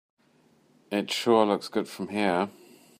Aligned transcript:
It 0.89 1.11
sure 1.11 1.45
looks 1.45 1.67
good 1.67 1.87
from 1.87 2.07
here. 2.07 2.49